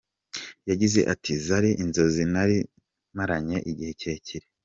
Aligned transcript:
Yagize 0.69 0.99
ati 1.13 1.31
“Zari 1.45 1.71
inzozi 1.83 2.23
narimaranye 2.33 3.57
igihe 3.71 3.91
kirekire. 3.99 4.47